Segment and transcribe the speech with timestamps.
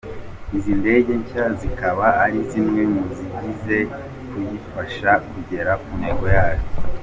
[0.57, 3.77] Izi ndege nshya zikaba ari zimwe muzije
[4.29, 6.63] kuyifasha kugera ku ntego yayo.